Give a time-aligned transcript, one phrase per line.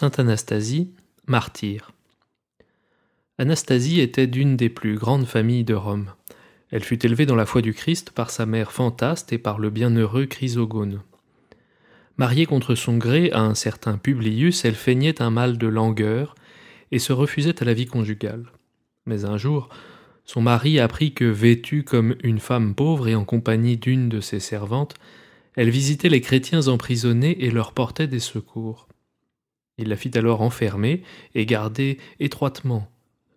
[0.00, 0.92] Sainte Anastasie,
[1.26, 1.90] martyr.
[3.36, 6.12] Anastasie était d'une des plus grandes familles de Rome.
[6.70, 9.70] Elle fut élevée dans la foi du Christ par sa mère Fantaste et par le
[9.70, 11.00] bienheureux Chrysogone.
[12.16, 16.36] Mariée contre son gré à un certain Publius, elle feignait un mal de langueur
[16.92, 18.52] et se refusait à la vie conjugale.
[19.04, 19.68] Mais un jour,
[20.24, 24.38] son mari apprit que, vêtue comme une femme pauvre et en compagnie d'une de ses
[24.38, 24.94] servantes,
[25.56, 28.86] elle visitait les chrétiens emprisonnés et leur portait des secours.
[29.78, 31.02] Il la fit alors enfermer
[31.34, 32.90] et garder étroitement,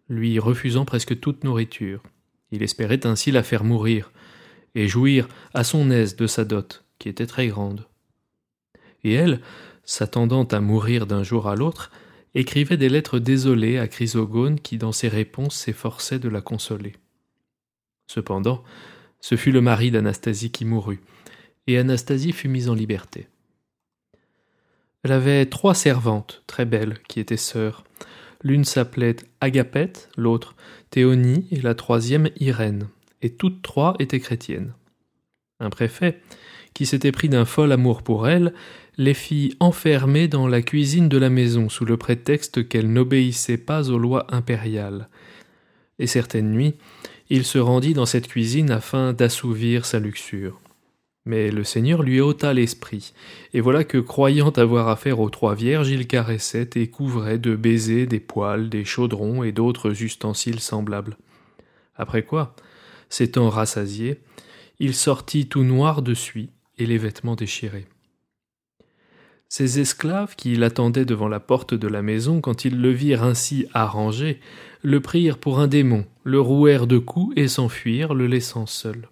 [0.10, 2.04] lui refusant presque toute nourriture.
[2.52, 4.12] Il espérait ainsi la faire mourir,
[4.76, 7.88] et jouir à son aise de sa dot, qui était très grande.
[9.04, 9.42] Et elle,
[9.84, 11.92] s'attendant à mourir d'un jour à l'autre,
[12.36, 16.94] écrivait des lettres désolées à Chrysogone qui, dans ses réponses, s'efforçait de la consoler.
[18.08, 18.64] Cependant,
[19.20, 21.02] ce fut le mari d'Anastasie qui mourut,
[21.68, 23.28] et Anastasie fut mise en liberté.
[25.04, 27.84] Elle avait trois servantes, très belles, qui étaient sœurs.
[28.44, 30.56] L'une s'appelait Agapète, l'autre
[30.90, 32.88] Théonie et la troisième Irène,
[33.22, 34.74] et toutes trois étaient chrétiennes.
[35.60, 36.22] Un préfet,
[36.74, 38.54] qui s'était pris d'un fol amour pour elles,
[38.98, 43.90] les fit enfermer dans la cuisine de la maison sous le prétexte qu'elles n'obéissaient pas
[43.90, 45.10] aux lois impériales.
[46.00, 46.76] Et certaines nuits,
[47.30, 50.60] il se rendit dans cette cuisine afin d'assouvir sa luxure.
[51.26, 53.14] Mais le Seigneur lui ôta l'esprit,
[53.54, 58.08] et voilà que, croyant avoir affaire aux trois vierges, il caressait et couvrait de baisers
[58.08, 61.18] des poêles, des chaudrons et d'autres ustensiles semblables.
[61.96, 62.56] Après quoi,
[63.10, 64.20] s'étant rassasié,
[64.80, 67.86] il sortit tout noir de suie et les vêtements déchirés.
[69.48, 73.68] Ses esclaves, qui l'attendaient devant la porte de la maison, quand ils le virent ainsi
[73.74, 74.40] arrangé,
[74.82, 79.10] le prirent pour un démon, le rouèrent de coups et s'enfuirent, le laissant seul.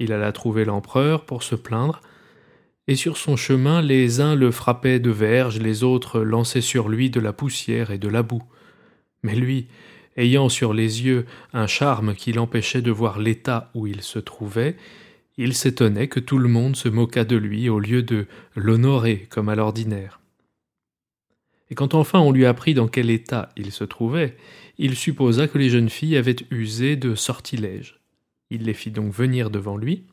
[0.00, 2.00] Il alla trouver l'empereur pour se plaindre,
[2.88, 7.10] et sur son chemin les uns le frappaient de verges, les autres lançaient sur lui
[7.10, 8.42] de la poussière et de la boue.
[9.22, 9.68] Mais lui,
[10.16, 14.76] ayant sur les yeux un charme qui l'empêchait de voir l'état où il se trouvait,
[15.36, 18.26] il s'étonnait que tout le monde se moquât de lui au lieu de
[18.56, 20.20] l'honorer comme à l'ordinaire.
[21.70, 24.36] Et quand enfin on lui apprit dans quel état il se trouvait,
[24.78, 27.99] il supposa que les jeunes filles avaient usé de sortilèges.
[28.50, 30.04] Il les fit donc venir devant lui,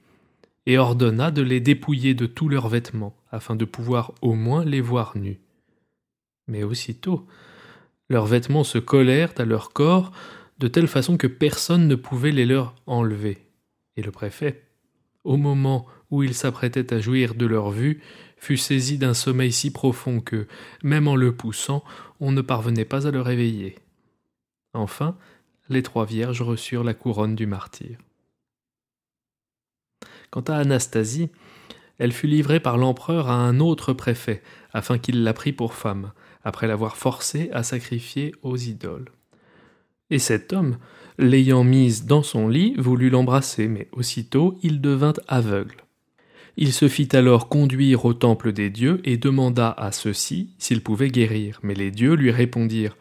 [0.66, 4.82] et ordonna de les dépouiller de tous leurs vêtements, afin de pouvoir au moins les
[4.82, 5.40] voir nus.
[6.48, 7.26] Mais aussitôt,
[8.10, 10.12] leurs vêtements se collèrent à leur corps
[10.60, 13.38] de telle façon que personne ne pouvait les leur enlever.
[13.96, 14.64] Et le préfet,
[15.24, 18.02] au moment où il s'apprêtait à jouir de leur vue,
[18.38, 20.48] fut saisi d'un sommeil si profond que,
[20.84, 21.84] même en le poussant,
[22.20, 23.76] on ne parvenait pas à le réveiller.
[24.74, 25.18] Enfin,
[25.70, 27.98] les trois vierges reçurent la couronne du martyr.
[30.32, 31.30] Quant à Anastasie,
[32.00, 36.12] elle fut livrée par l'empereur à un autre préfet, afin qu'il la prît pour femme,
[36.44, 39.10] après l'avoir forcée à sacrifier aux idoles.
[40.10, 40.78] Et cet homme,
[41.18, 45.84] l'ayant mise dans son lit, voulut l'embrasser, mais aussitôt il devint aveugle.
[46.56, 51.10] Il se fit alors conduire au temple des dieux et demanda à ceux-ci s'ils pouvaient
[51.10, 52.98] guérir, mais les dieux lui répondirent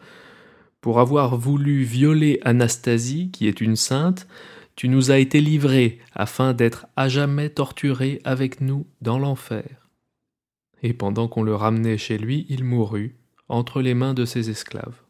[0.81, 4.27] Pour avoir voulu violer Anastasie, qui est une sainte,
[4.77, 9.89] tu nous as été livré afin d'être à jamais torturé avec nous dans l'enfer.
[10.83, 13.15] Et pendant qu'on le ramenait chez lui, il mourut
[13.49, 15.01] entre les mains de ses esclaves.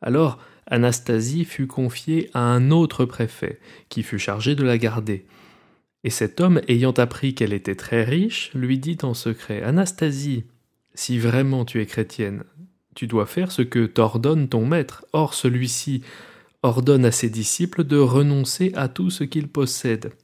[0.00, 3.60] Alors Anastasie fut confiée à un autre préfet,
[3.90, 5.26] qui fut chargé de la garder.
[6.02, 10.44] Et cet homme, ayant appris qu'elle était très riche, lui dit en secret Anastasie,
[10.94, 12.44] si vraiment tu es chrétienne,
[12.94, 15.04] tu dois faire ce que t'ordonne ton maître.
[15.12, 16.02] Or celui-ci
[16.64, 20.14] ordonne à ses disciples de renoncer à tout ce qu'ils possèdent.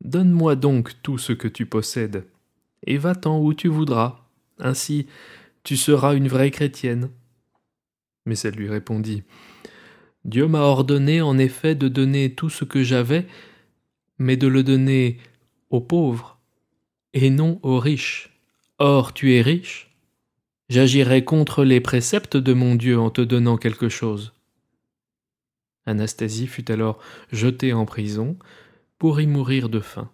[0.00, 2.24] Donne-moi donc tout ce que tu possèdes,
[2.86, 4.24] et va-t'en où tu voudras.
[4.60, 5.08] Ainsi,
[5.64, 7.10] tu seras une vraie chrétienne.
[8.26, 9.24] Mais elle lui répondit
[10.24, 13.26] Dieu m'a ordonné en effet de donner tout ce que j'avais,
[14.18, 15.18] mais de le donner
[15.70, 16.38] aux pauvres,
[17.12, 18.38] et non aux riches.
[18.78, 19.90] Or tu es riche.
[20.68, 24.32] J'agirai contre les préceptes de mon Dieu en te donnant quelque chose.
[25.86, 26.98] Anastasie fut alors
[27.32, 28.36] jetée en prison
[28.98, 30.10] pour y mourir de faim.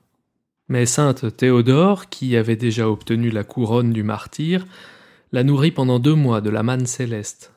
[0.69, 4.67] Mais sainte Théodore, qui avait déjà obtenu la couronne du martyr,
[5.33, 7.53] la nourrit pendant deux mois de la manne céleste.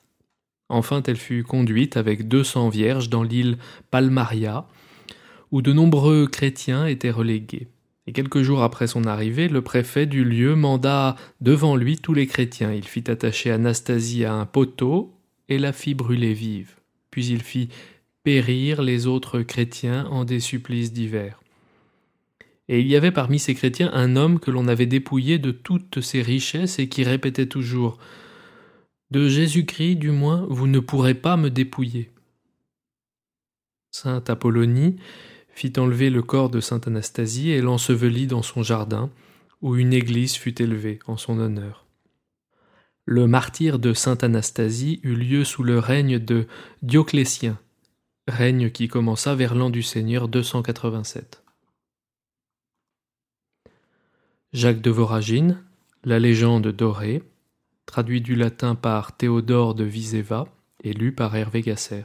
[0.69, 3.57] Enfin, elle fut conduite avec deux cents vierges dans l'île
[3.89, 4.67] Palmaria,
[5.51, 7.67] où de nombreux chrétiens étaient relégués.
[8.05, 12.27] Et quelques jours après son arrivée, le préfet du lieu manda devant lui tous les
[12.27, 12.73] chrétiens.
[12.73, 15.13] Il fit attacher Anastasie à un poteau
[15.47, 16.75] et la fit brûler vive.
[17.11, 17.69] Puis il fit
[18.29, 21.41] périr les autres chrétiens en des supplices divers.
[22.67, 26.01] Et il y avait parmi ces chrétiens un homme que l'on avait dépouillé de toutes
[26.01, 27.97] ses richesses et qui répétait toujours
[29.09, 32.11] De Jésus-Christ, du moins, vous ne pourrez pas me dépouiller.
[33.89, 34.97] Sainte Apollonie
[35.49, 39.09] fit enlever le corps de sainte Anastasie et l'ensevelit dans son jardin,
[39.63, 41.87] où une église fut élevée en son honneur.
[43.05, 46.45] Le martyre de sainte Anastasie eut lieu sous le règne de
[46.83, 47.57] Dioclétien,
[48.29, 51.43] règne qui commença vers l'an du Seigneur 287.
[54.53, 55.63] Jacques de Voragine,
[56.03, 57.21] La légende dorée,
[57.85, 60.47] traduit du latin par Théodore de Viseva
[60.83, 62.03] et lu par Hervé Gasser.